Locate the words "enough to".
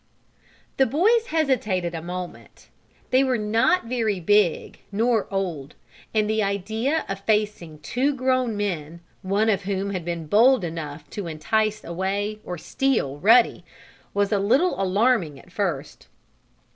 10.63-11.27